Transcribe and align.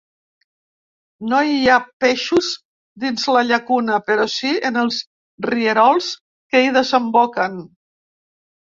No 1.33 1.41
hi 1.49 1.59
ha 1.73 1.75
peixos 2.05 2.49
dins 3.05 3.27
la 3.37 3.45
llacuna 3.51 4.01
però 4.09 4.27
sí 4.39 4.55
en 4.71 4.81
els 4.87 5.01
rierols 5.51 6.13
que 6.25 6.65
hi 6.67 6.77
desemboquen. 6.81 7.65